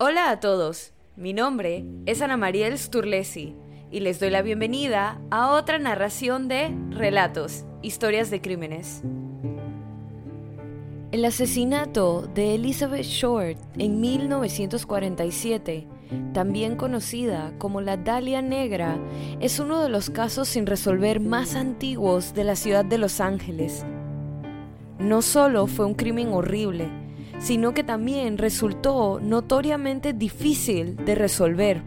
[0.00, 3.56] Hola a todos, mi nombre es Ana Mariel Sturlesi
[3.90, 9.02] y les doy la bienvenida a otra narración de Relatos, Historias de Crímenes.
[11.10, 15.88] El asesinato de Elizabeth Short en 1947,
[16.32, 19.00] también conocida como la Dalia Negra,
[19.40, 23.84] es uno de los casos sin resolver más antiguos de la ciudad de Los Ángeles.
[25.00, 26.88] No solo fue un crimen horrible,
[27.38, 31.82] sino que también resultó notoriamente difícil de resolver.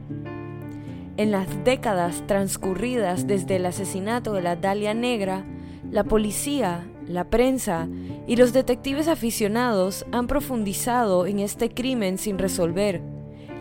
[1.18, 5.46] En las décadas transcurridas desde el asesinato de la Dalia Negra,
[5.92, 7.88] la policía, la prensa
[8.28, 13.02] y los detectives aficionados han profundizado en este crimen sin resolver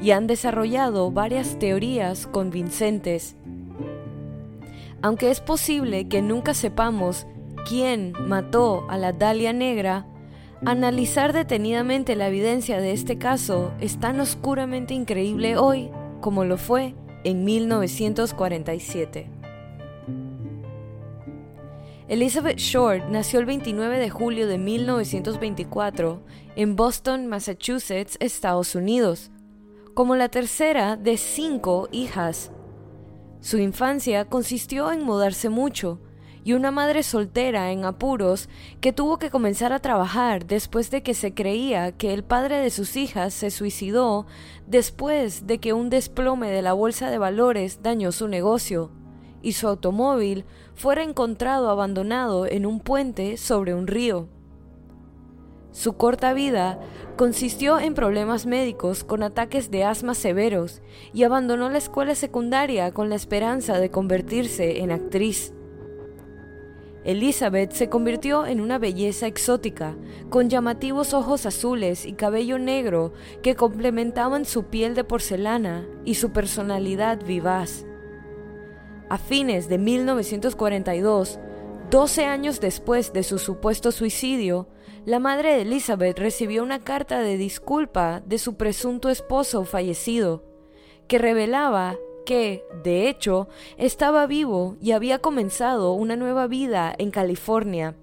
[0.00, 3.36] y han desarrollado varias teorías convincentes.
[5.02, 7.26] Aunque es posible que nunca sepamos
[7.68, 10.06] quién mató a la Dalia Negra,
[10.66, 16.94] Analizar detenidamente la evidencia de este caso es tan oscuramente increíble hoy como lo fue
[17.24, 19.30] en 1947.
[22.08, 26.20] Elizabeth Short nació el 29 de julio de 1924
[26.56, 29.30] en Boston, Massachusetts, Estados Unidos,
[29.94, 32.52] como la tercera de cinco hijas.
[33.40, 36.00] Su infancia consistió en mudarse mucho,
[36.44, 38.48] y una madre soltera en apuros
[38.80, 42.70] que tuvo que comenzar a trabajar después de que se creía que el padre de
[42.70, 44.26] sus hijas se suicidó
[44.66, 48.90] después de que un desplome de la bolsa de valores dañó su negocio
[49.42, 54.28] y su automóvil fuera encontrado abandonado en un puente sobre un río.
[55.72, 56.80] Su corta vida
[57.16, 63.08] consistió en problemas médicos con ataques de asma severos y abandonó la escuela secundaria con
[63.08, 65.54] la esperanza de convertirse en actriz.
[67.04, 69.96] Elizabeth se convirtió en una belleza exótica,
[70.28, 73.12] con llamativos ojos azules y cabello negro
[73.42, 77.86] que complementaban su piel de porcelana y su personalidad vivaz.
[79.08, 81.40] A fines de 1942,
[81.90, 84.68] 12 años después de su supuesto suicidio,
[85.06, 90.44] la madre de Elizabeth recibió una carta de disculpa de su presunto esposo fallecido,
[91.08, 91.96] que revelaba
[92.30, 97.96] que, de hecho, estaba vivo y había comenzado una nueva vida en California.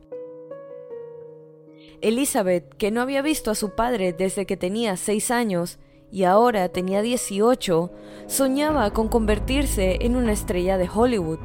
[2.02, 5.80] Elizabeth, que no había visto a su padre desde que tenía seis años
[6.12, 7.90] y ahora tenía 18,
[8.26, 11.40] soñaba con convertirse en una estrella de Hollywood.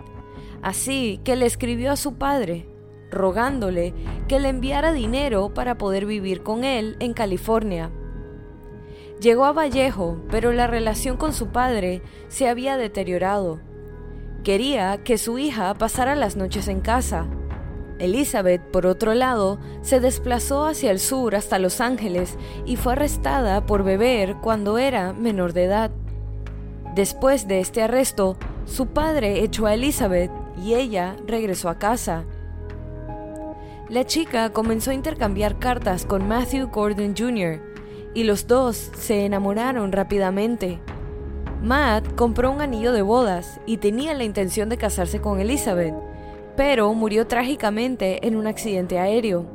[0.60, 2.66] Así que le escribió a su padre,
[3.12, 3.94] rogándole
[4.26, 7.92] que le enviara dinero para poder vivir con él en California.
[9.22, 13.60] Llegó a Vallejo, pero la relación con su padre se había deteriorado.
[14.43, 17.28] Quería que su hija pasara las noches en casa.
[18.00, 23.65] Elizabeth, por otro lado, se desplazó hacia el sur hasta Los Ángeles y fue arrestada
[23.65, 25.93] por beber cuando era menor de edad.
[26.97, 32.25] Después de este arresto, su padre echó a Elizabeth y ella regresó a casa.
[33.89, 37.72] La chica comenzó a intercambiar cartas con Matthew Gordon Jr.,
[38.14, 40.80] y los dos se enamoraron rápidamente.
[41.62, 45.94] Matt compró un anillo de bodas y tenía la intención de casarse con Elizabeth,
[46.56, 49.46] pero murió trágicamente en un accidente aéreo.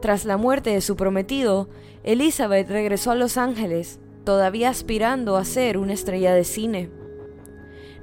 [0.00, 1.68] Tras la muerte de su prometido,
[2.02, 6.90] Elizabeth regresó a Los Ángeles, todavía aspirando a ser una estrella de cine.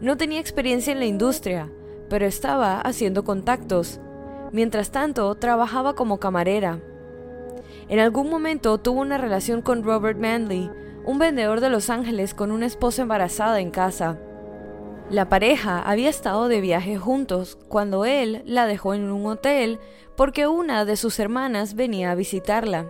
[0.01, 1.71] No tenía experiencia en la industria,
[2.09, 3.99] pero estaba haciendo contactos.
[4.51, 6.81] Mientras tanto, trabajaba como camarera
[7.89, 10.69] en algún momento tuvo una relación con Robert Manley,
[11.05, 14.19] un vendedor de Los Ángeles con una esposa embarazada en casa.
[15.09, 19.79] La pareja había estado de viaje juntos cuando él la dejó en un hotel
[20.15, 22.87] porque una de sus hermanas venía a visitarla.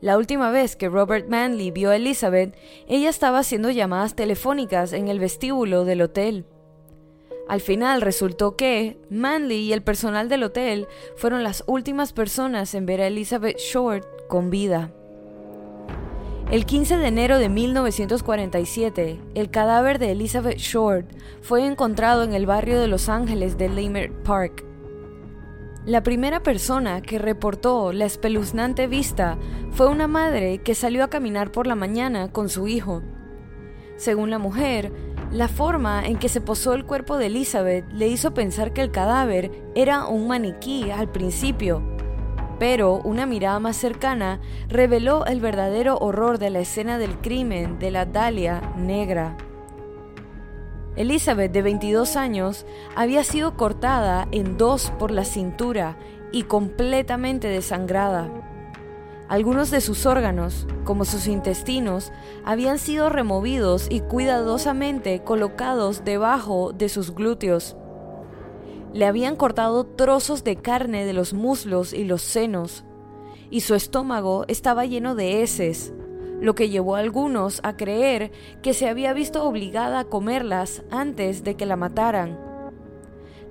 [0.00, 2.56] La última vez que Robert Manley vio a Elizabeth,
[2.88, 6.44] ella estaba haciendo llamadas telefónicas en el vestíbulo del hotel.
[7.48, 10.86] Al final resultó que Manley y el personal del hotel
[11.16, 14.92] fueron las últimas personas en ver a Elizabeth Short con vida.
[16.50, 21.06] El 15 de enero de 1947, el cadáver de Elizabeth Short
[21.40, 24.64] fue encontrado en el barrio de Los Ángeles de Leimert Park.
[25.86, 29.36] La primera persona que reportó la espeluznante vista
[29.72, 33.02] fue una madre que salió a caminar por la mañana con su hijo.
[33.96, 34.92] Según la mujer,
[35.32, 38.90] la forma en que se posó el cuerpo de Elizabeth le hizo pensar que el
[38.90, 41.82] cadáver era un maniquí al principio,
[42.58, 47.90] pero una mirada más cercana reveló el verdadero horror de la escena del crimen de
[47.90, 49.38] la Dalia negra.
[50.96, 55.96] Elizabeth, de 22 años, había sido cortada en dos por la cintura
[56.30, 58.30] y completamente desangrada.
[59.32, 62.12] Algunos de sus órganos, como sus intestinos,
[62.44, 67.74] habían sido removidos y cuidadosamente colocados debajo de sus glúteos.
[68.92, 72.84] Le habían cortado trozos de carne de los muslos y los senos,
[73.48, 75.94] y su estómago estaba lleno de heces,
[76.42, 81.42] lo que llevó a algunos a creer que se había visto obligada a comerlas antes
[81.42, 82.51] de que la mataran.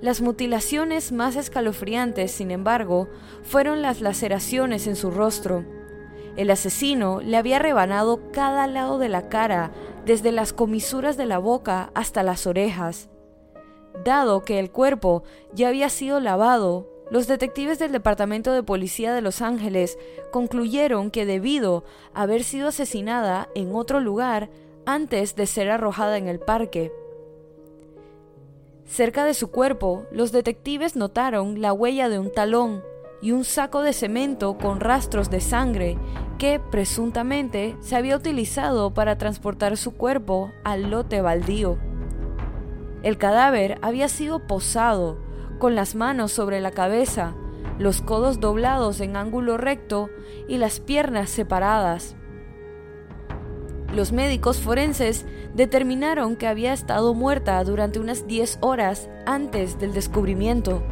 [0.02, 3.08] Las mutilaciones más escalofriantes, sin embargo,
[3.42, 5.64] fueron las laceraciones en su rostro.
[6.36, 9.70] El asesino le había rebanado cada lado de la cara,
[10.04, 13.08] desde las comisuras de la boca hasta las orejas,
[14.04, 15.22] Dado que el cuerpo
[15.52, 19.98] ya había sido lavado, los detectives del Departamento de Policía de Los Ángeles
[20.30, 21.84] concluyeron que debido
[22.14, 24.48] a haber sido asesinada en otro lugar
[24.86, 26.90] antes de ser arrojada en el parque.
[28.92, 32.82] Cerca de su cuerpo, los detectives notaron la huella de un talón
[33.22, 35.96] y un saco de cemento con rastros de sangre
[36.36, 41.78] que presuntamente se había utilizado para transportar su cuerpo al lote baldío.
[43.02, 45.16] El cadáver había sido posado,
[45.58, 47.34] con las manos sobre la cabeza,
[47.78, 50.10] los codos doblados en ángulo recto
[50.48, 52.14] y las piernas separadas.
[53.94, 60.82] Los médicos forenses determinaron que había estado muerta durante unas 10 horas antes del descubrimiento,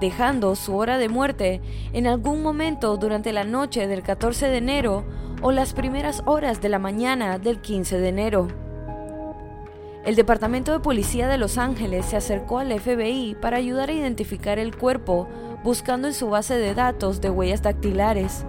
[0.00, 1.62] dejando su hora de muerte
[1.94, 5.04] en algún momento durante la noche del 14 de enero
[5.40, 8.48] o las primeras horas de la mañana del 15 de enero.
[10.04, 14.58] El Departamento de Policía de Los Ángeles se acercó al FBI para ayudar a identificar
[14.58, 15.26] el cuerpo
[15.64, 18.44] buscando en su base de datos de huellas dactilares.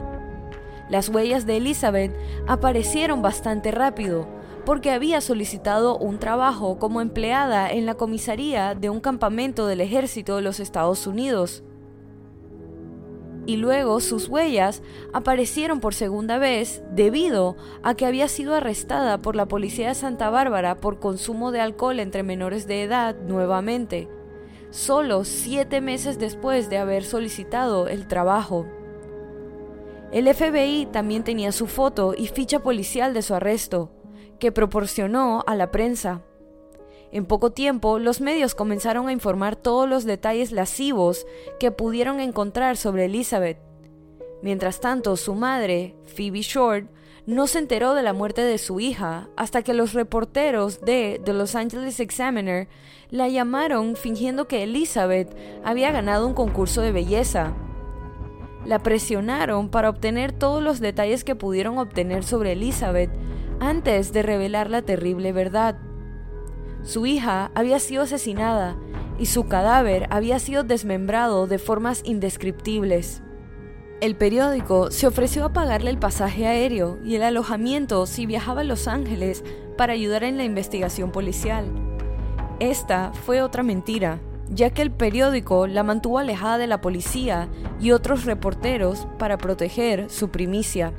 [0.90, 2.16] Las huellas de Elizabeth
[2.48, 4.28] aparecieron bastante rápido
[4.66, 10.36] porque había solicitado un trabajo como empleada en la comisaría de un campamento del ejército
[10.36, 11.64] de los Estados Unidos
[13.48, 19.36] y luego sus huellas aparecieron por segunda vez debido a que había sido arrestada por
[19.36, 24.10] la policía de Santa Bárbara por consumo de alcohol entre menores de edad nuevamente,
[24.70, 28.68] solo siete meses después de haber solicitado el trabajo.
[30.12, 33.92] El FBI también tenía su foto y ficha policial de su arresto,
[34.40, 36.22] que proporcionó a la prensa.
[37.12, 41.26] En poco tiempo, los medios comenzaron a informar todos los detalles lascivos
[41.60, 43.58] que pudieron encontrar sobre Elizabeth.
[44.42, 46.90] Mientras tanto, su madre, Phoebe Short,
[47.26, 51.34] no se enteró de la muerte de su hija hasta que los reporteros de The
[51.34, 52.70] Los Angeles Examiner
[53.10, 57.54] la llamaron fingiendo que Elizabeth había ganado un concurso de belleza.
[58.66, 63.12] La presionaron para obtener todos los detalles que pudieron obtener sobre Elizabeth
[63.60, 65.78] antes de revelar la terrible verdad.
[66.84, 68.78] Su hija había sido asesinada
[69.20, 73.22] y su cadáver había sido desmembrado de formas indescriptibles.
[74.00, 78.64] El periódico se ofreció a pagarle el pasaje aéreo y el alojamiento si viajaba a
[78.64, 79.44] Los Ángeles
[79.76, 81.66] para ayudar en la investigación policial.
[82.60, 84.20] Esta fue otra mentira,
[84.50, 87.48] ya que el periódico la mantuvo alejada de la policía
[87.80, 90.94] y otros reporteros para proteger su primicia.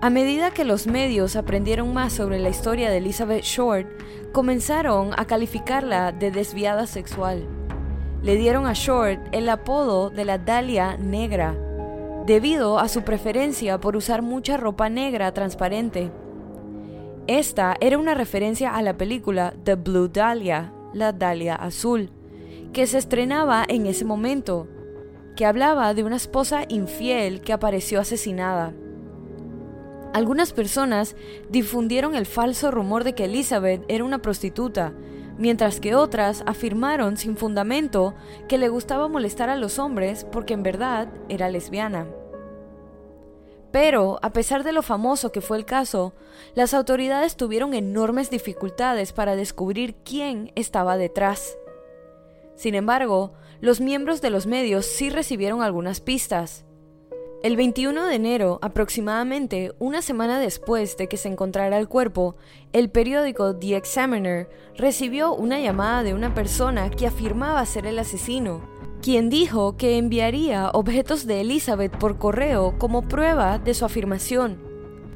[0.00, 3.88] A medida que los medios aprendieron más sobre la historia de Elizabeth Short,
[4.32, 7.46] comenzaron a calificarla de desviada sexual.
[8.22, 11.56] Le dieron a Short el apodo de la Dalia Negra,
[12.26, 16.10] debido a su preferencia por usar mucha ropa negra transparente.
[17.26, 22.10] Esta era una referencia a la película The Blue Dahlia, la Dalia Azul,
[22.72, 24.66] que se estrenaba en ese momento,
[25.36, 28.74] que hablaba de una esposa infiel que apareció asesinada.
[30.14, 31.14] Algunas personas
[31.50, 34.94] difundieron el falso rumor de que Elizabeth era una prostituta,
[35.38, 38.14] mientras que otras afirmaron sin fundamento
[38.48, 42.06] que le gustaba molestar a los hombres porque en verdad era lesbiana.
[43.78, 46.14] Pero, a pesar de lo famoso que fue el caso,
[46.54, 51.58] las autoridades tuvieron enormes dificultades para descubrir quién estaba detrás.
[52.54, 56.64] Sin embargo, los miembros de los medios sí recibieron algunas pistas.
[57.42, 62.36] El 21 de enero, aproximadamente una semana después de que se encontrara el cuerpo,
[62.72, 68.62] el periódico The Examiner recibió una llamada de una persona que afirmaba ser el asesino,
[69.06, 74.58] quien dijo que enviaría objetos de Elizabeth por correo como prueba de su afirmación.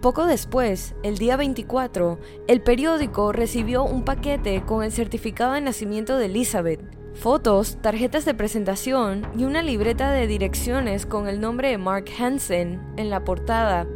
[0.00, 6.18] Poco después, el día 24, el periódico recibió un paquete con el certificado de nacimiento
[6.18, 6.80] de Elizabeth,
[7.14, 12.80] fotos, tarjetas de presentación y una libreta de direcciones con el nombre de Mark Hansen
[12.96, 13.88] en la portada.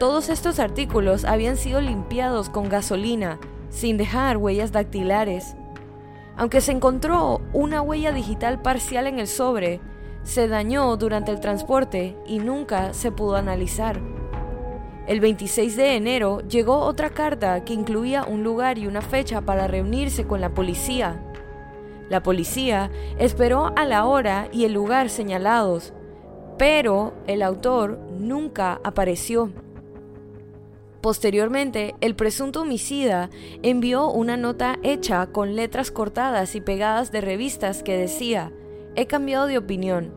[0.00, 3.38] Todos estos artículos habían sido limpiados con gasolina,
[3.70, 5.54] sin dejar huellas dactilares.
[6.36, 9.80] Aunque se encontró una huella digital parcial en el sobre,
[10.24, 14.00] se dañó durante el transporte y nunca se pudo analizar.
[15.06, 19.68] El 26 de enero llegó otra carta que incluía un lugar y una fecha para
[19.68, 21.22] reunirse con la policía.
[22.08, 25.92] La policía esperó a la hora y el lugar señalados,
[26.58, 29.50] pero el autor nunca apareció.
[31.04, 33.28] Posteriormente, el presunto homicida
[33.62, 38.52] envió una nota hecha con letras cortadas y pegadas de revistas que decía,
[38.96, 40.14] he cambiado de opinión,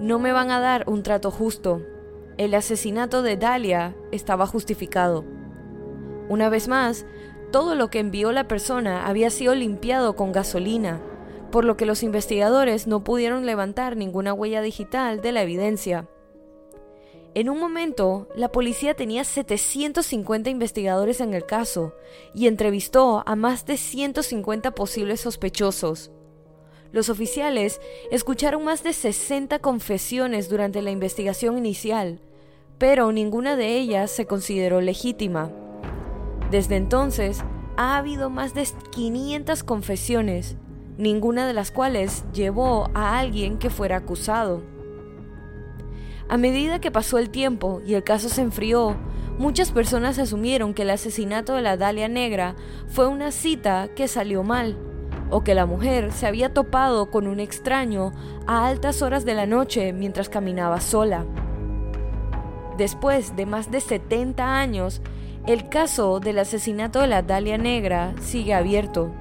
[0.00, 1.82] no me van a dar un trato justo,
[2.38, 5.22] el asesinato de Dalia estaba justificado.
[6.30, 7.04] Una vez más,
[7.52, 10.98] todo lo que envió la persona había sido limpiado con gasolina,
[11.52, 16.08] por lo que los investigadores no pudieron levantar ninguna huella digital de la evidencia.
[17.36, 21.92] En un momento, la policía tenía 750 investigadores en el caso
[22.32, 26.10] y entrevistó a más de 150 posibles sospechosos.
[26.92, 27.78] Los oficiales
[28.10, 32.22] escucharon más de 60 confesiones durante la investigación inicial,
[32.78, 35.52] pero ninguna de ellas se consideró legítima.
[36.50, 37.44] Desde entonces,
[37.76, 40.56] ha habido más de 500 confesiones,
[40.96, 44.62] ninguna de las cuales llevó a alguien que fuera acusado.
[46.28, 48.96] A medida que pasó el tiempo y el caso se enfrió,
[49.38, 52.56] muchas personas asumieron que el asesinato de la Dalia Negra
[52.88, 54.76] fue una cita que salió mal,
[55.30, 58.12] o que la mujer se había topado con un extraño
[58.46, 61.24] a altas horas de la noche mientras caminaba sola.
[62.76, 65.00] Después de más de 70 años,
[65.46, 69.12] el caso del asesinato de la Dalia Negra sigue abierto.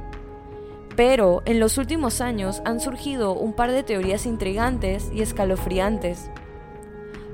[0.96, 6.32] Pero en los últimos años han surgido un par de teorías intrigantes y escalofriantes.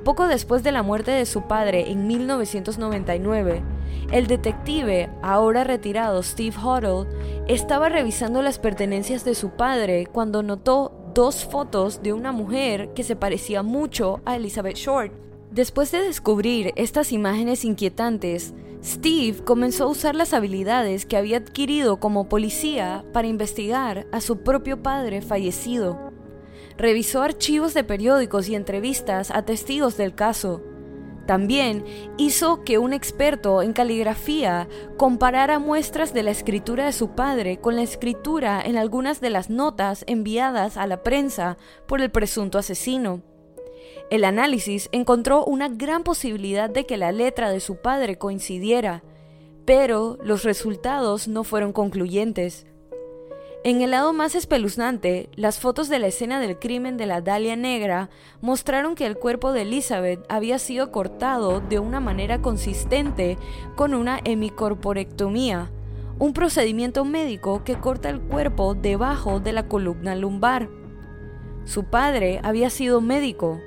[0.04, 3.64] Poco después de la muerte de su padre en 1999,
[4.12, 7.08] el detective, ahora retirado Steve Huddle,
[7.48, 13.04] estaba revisando las pertenencias de su padre cuando notó dos fotos de una mujer que
[13.04, 15.14] se parecía mucho a Elizabeth Short.
[15.52, 22.00] Después de descubrir estas imágenes inquietantes, Steve comenzó a usar las habilidades que había adquirido
[22.00, 26.11] como policía para investigar a su propio padre fallecido
[26.78, 30.62] revisó archivos de periódicos y entrevistas a testigos del caso.
[31.26, 31.86] También
[32.18, 37.76] hizo que un experto en caligrafía comparara muestras de la escritura de su padre con
[37.76, 43.22] la escritura en algunas de las notas enviadas a la prensa por el presunto asesino.
[44.10, 49.04] El análisis encontró una gran posibilidad de que la letra de su padre coincidiera,
[49.64, 52.66] pero los resultados no fueron concluyentes.
[53.64, 57.56] En el lado más espeluznante, las fotos de la escena del crimen de la Dalia
[57.56, 58.10] Negra
[58.42, 63.38] mostraron que el cuerpo de Elizabeth había sido cortado de una manera consistente
[63.76, 65.70] con una hemicorporectomía,
[66.18, 70.68] un procedimiento médico que corta el cuerpo debajo de la columna lumbar.
[71.64, 73.62] Su padre había sido médico,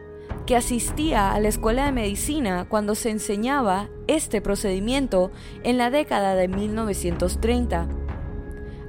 [0.44, 5.30] que asistía a la escuela de medicina cuando se enseñaba este procedimiento
[5.62, 7.88] en la década de 1930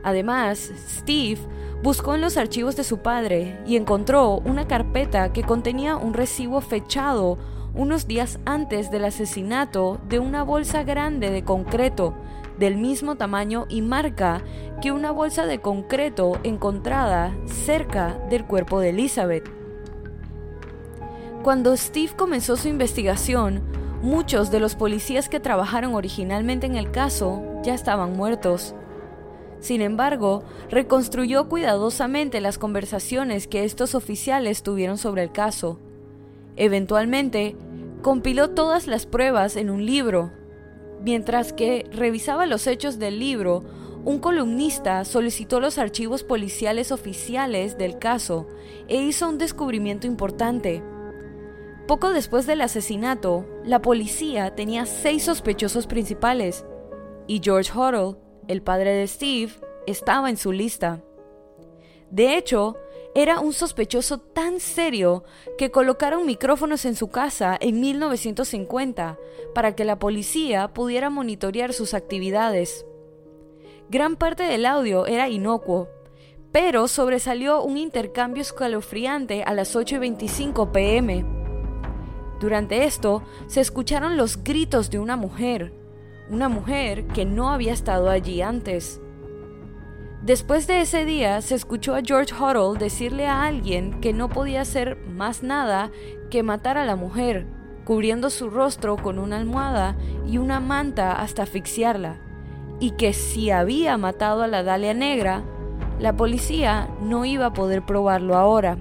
[0.06, 1.40] Además, Steve
[1.82, 6.62] buscó en los archivos de su padre y encontró una carpeta que contenía un recibo
[6.62, 7.40] fechado
[7.74, 12.14] unos días antes del asesinato de una bolsa grande de concreto
[12.60, 14.44] del mismo tamaño y marca
[14.80, 19.50] que una bolsa de concreto encontrada cerca del cuerpo de Elizabeth.
[21.42, 23.64] Cuando Steve comenzó su investigación,
[24.04, 28.76] muchos de los policías que trabajaron originalmente en el caso ya estaban muertos.
[29.60, 35.80] Sin embargo, reconstruyó cuidadosamente las conversaciones que estos oficiales tuvieron sobre el caso.
[36.56, 37.56] Eventualmente,
[38.02, 40.32] compiló todas las pruebas en un libro.
[41.04, 43.64] Mientras que revisaba los hechos del libro,
[44.06, 48.48] un columnista solicitó los archivos policiales oficiales del caso
[48.88, 50.84] e hizo un descubrimiento importante.
[51.88, 56.66] Poco después del asesinato, la policía tenía seis sospechosos principales,
[57.28, 59.54] y George Huddle el padre de Steve,
[59.88, 61.02] estaba en su lista.
[62.10, 62.78] De hecho,
[63.16, 65.24] era un sospechoso tan serio
[65.58, 69.18] que colocaron micrófonos en su casa en 1950
[69.54, 72.86] para que la policía pudiera monitorear sus actividades.
[73.90, 75.88] Gran parte del audio era inocuo,
[76.52, 81.26] pero sobresalió un intercambio escalofriante a las 8.25 pm.
[82.40, 85.72] Durante esto se escucharon los gritos de una mujer,
[86.30, 89.02] una mujer que no había estado allí antes.
[90.24, 94.62] Después de ese día se escuchó a George Huddle decirle a alguien que no podía
[94.62, 95.92] hacer más nada
[96.32, 97.46] que matar a la mujer,
[97.84, 102.18] cubriendo su rostro con una almohada y una manta hasta asfixiarla,
[102.80, 105.44] y que si había matado a la Dalia Negra,
[106.00, 108.78] la policía no iba a poder probarlo ahora.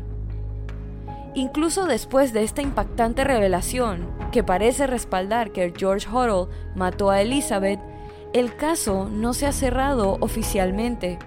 [1.35, 7.81] Incluso después de esta impactante revelación, que parece respaldar que George Huddle mató a Elizabeth,
[8.33, 11.19] el caso no se ha cerrado oficialmente.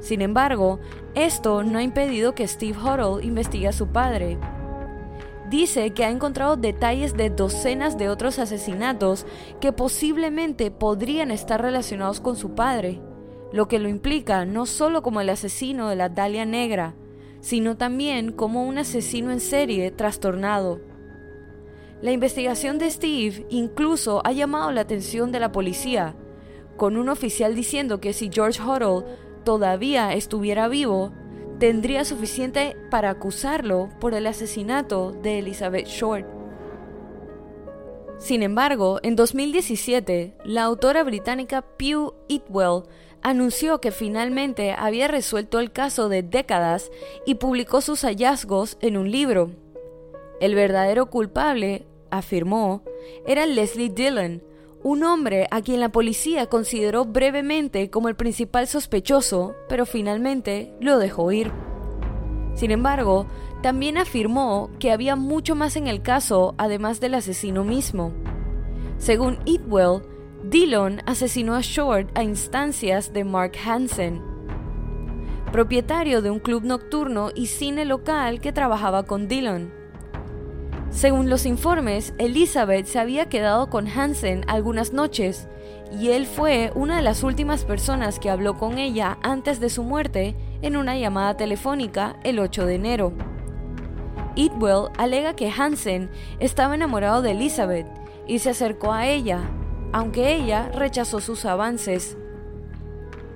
[0.00, 0.78] Sin embargo,
[1.14, 4.38] esto no ha impedido que Steve Huddle investigue a su padre.
[5.48, 9.26] Dice que ha encontrado detalles de docenas de otros asesinatos
[9.60, 13.00] que posiblemente podrían estar relacionados con su padre,
[13.52, 16.94] lo que lo implica no solo como el asesino de la Dalia Negra,
[17.40, 20.80] sino también como un asesino en serie trastornado.
[22.02, 26.14] La investigación de Steve incluso ha llamado la atención de la policía,
[26.76, 29.06] con un oficial diciendo que si George Huddle
[29.44, 31.12] todavía estuviera vivo,
[31.58, 36.39] tendría suficiente para acusarlo por el asesinato de Elizabeth Short.
[38.20, 42.82] Sin embargo, en 2017, la autora británica Pew Itwell
[43.22, 46.90] anunció que finalmente había resuelto el caso de décadas
[47.24, 49.52] y publicó sus hallazgos en un libro.
[50.38, 52.82] El verdadero culpable, afirmó,
[53.26, 54.42] era Leslie Dillon,
[54.82, 60.98] un hombre a quien la policía consideró brevemente como el principal sospechoso, pero finalmente lo
[60.98, 61.50] dejó ir.
[62.54, 63.26] Sin embargo,
[63.62, 68.12] también afirmó que había mucho más en el caso además del asesino mismo.
[68.98, 70.02] Según Itwell,
[70.44, 74.22] Dillon asesinó a Short a instancias de Mark Hansen,
[75.52, 79.72] propietario de un club nocturno y cine local que trabajaba con Dillon.
[80.90, 85.48] Según los informes, Elizabeth se había quedado con Hansen algunas noches
[85.98, 89.82] y él fue una de las últimas personas que habló con ella antes de su
[89.82, 93.12] muerte en una llamada telefónica el 8 de enero.
[94.34, 97.86] Itwell alega que Hansen estaba enamorado de Elizabeth
[98.26, 99.50] y se acercó a ella,
[99.92, 102.16] aunque ella rechazó sus avances.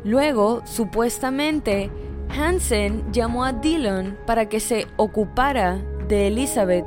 [0.04, 1.90] Luego, supuestamente,
[2.28, 6.84] Hansen llamó a Dillon para que se ocupara de Elizabeth.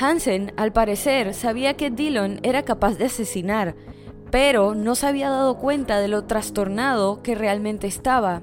[0.00, 3.76] Hansen, al parecer, sabía que Dillon era capaz de asesinar,
[4.30, 8.42] pero no se había dado cuenta de lo trastornado que realmente estaba.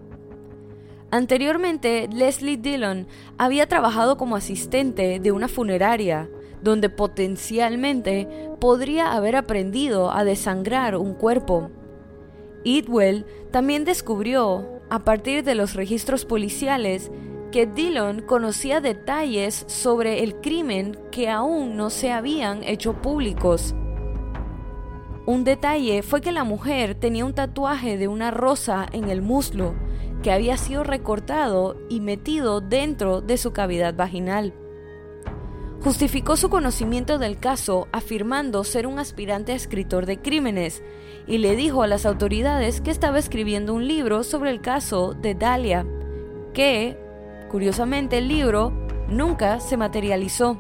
[1.12, 3.06] Anteriormente, Leslie Dillon
[3.38, 6.30] había trabajado como asistente de una funeraria,
[6.64, 8.30] donde potencialmente
[8.62, 11.70] podría haber aprendido a desangrar un cuerpo.
[12.64, 17.12] Idwell también descubrió, a partir de los registros policiales,
[17.52, 23.76] que Dillon conocía detalles sobre el crimen que aún no se habían hecho públicos.
[25.26, 29.76] Un detalle fue que la mujer tenía un tatuaje de una rosa en el muslo
[30.22, 34.54] que había sido recortado y metido dentro de su cavidad vaginal.
[35.84, 40.84] Justificó su conocimiento del caso afirmando ser un aspirante a escritor de crímenes
[41.26, 45.34] y le dijo a las autoridades que estaba escribiendo un libro sobre el caso de
[45.34, 45.86] Dalia,
[46.54, 47.00] que,
[47.50, 48.72] curiosamente, el libro
[49.10, 50.60] nunca se materializó.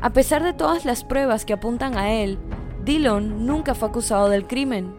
[0.00, 2.38] A pesar de todas las pruebas que apuntan a él,
[2.84, 4.94] Dillon nunca fue acusado del crimen.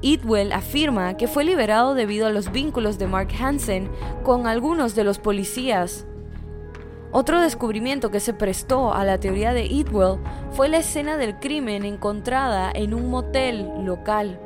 [0.00, 3.90] Idwell afirma que fue liberado debido a los vínculos de Mark Hansen
[4.24, 6.06] con algunos de los policías
[7.10, 10.18] otro descubrimiento que se prestó a la teoría de Idwell
[10.50, 14.38] fue la escena del crimen encontrada en un motel local.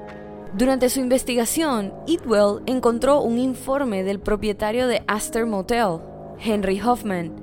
[0.57, 5.99] Durante su investigación, Idwell encontró un informe del propietario de Astor Motel,
[6.39, 7.35] Henry Hoffman.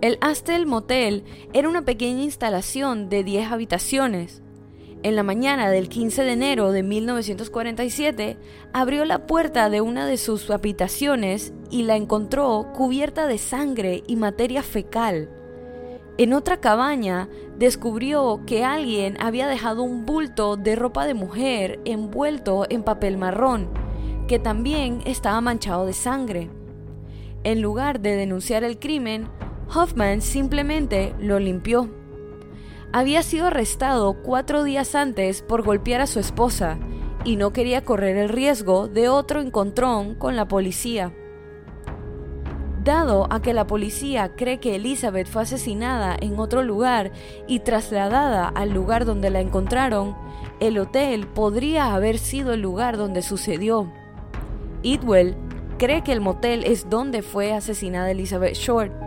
[0.00, 4.42] El Astor Motel era una pequeña instalación de 10 habitaciones,
[5.06, 8.36] en la mañana del 15 de enero de 1947,
[8.72, 14.16] abrió la puerta de una de sus habitaciones y la encontró cubierta de sangre y
[14.16, 15.30] materia fecal.
[16.18, 22.66] En otra cabaña descubrió que alguien había dejado un bulto de ropa de mujer envuelto
[22.68, 23.68] en papel marrón,
[24.26, 26.50] que también estaba manchado de sangre.
[27.44, 29.28] En lugar de denunciar el crimen,
[29.72, 31.88] Hoffman simplemente lo limpió
[32.96, 36.78] había sido arrestado cuatro días antes por golpear a su esposa
[37.24, 41.12] y no quería correr el riesgo de otro encontrón con la policía.
[42.82, 47.12] Dado a que la policía cree que Elizabeth fue asesinada en otro lugar
[47.46, 50.16] y trasladada al lugar donde la encontraron,
[50.58, 53.92] el hotel podría haber sido el lugar donde sucedió.
[54.82, 55.36] Idwell
[55.76, 59.05] cree que el motel es donde fue asesinada Elizabeth Short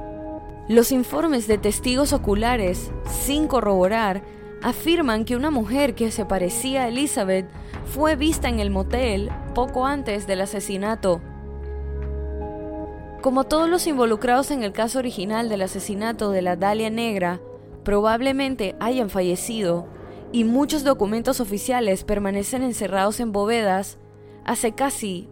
[0.69, 4.21] los informes de testigos oculares, sin corroborar,
[4.61, 7.49] afirman que una mujer que se parecía a Elizabeth
[7.85, 11.21] fue vista en el motel poco antes del asesinato.
[13.21, 17.41] Como todos los involucrados en el caso original del asesinato de la Dalia Negra,
[17.83, 19.87] probablemente hayan fallecido
[20.31, 23.97] y muchos documentos oficiales permanecen encerrados en bóvedas,
[24.45, 25.27] hace casi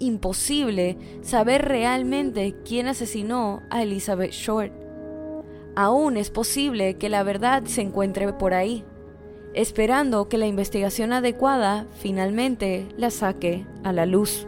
[0.00, 4.79] imposible saber realmente quién asesinó a Elizabeth Short.
[5.82, 8.84] Aún es posible que la verdad se encuentre por ahí,
[9.54, 14.46] esperando que la investigación adecuada finalmente la saque a la luz.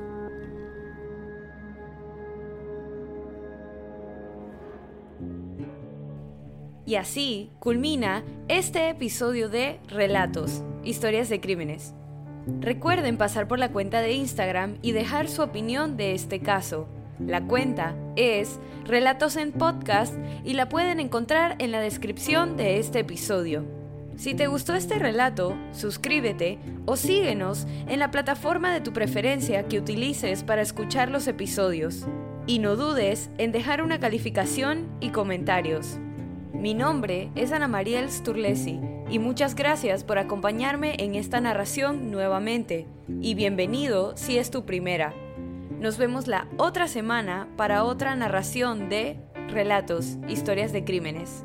[6.85, 11.95] Y así culmina este episodio de Relatos, historias de crímenes.
[12.61, 16.88] Recuerden pasar por la cuenta de Instagram y dejar su opinión de este caso.
[17.18, 23.01] La cuenta es Relatos en Podcast y la pueden encontrar en la descripción de este
[23.01, 23.64] episodio.
[24.16, 29.79] Si te gustó este relato, suscríbete o síguenos en la plataforma de tu preferencia que
[29.79, 32.07] utilices para escuchar los episodios.
[32.46, 35.98] Y no dudes en dejar una calificación y comentarios.
[36.53, 42.87] Mi nombre es Ana Mariel Sturlesi y muchas gracias por acompañarme en esta narración nuevamente
[43.20, 45.14] y bienvenido si es tu primera.
[45.83, 49.18] Nos vemos la otra semana para otra narración de
[49.49, 51.45] Relatos, Historias de Crímenes.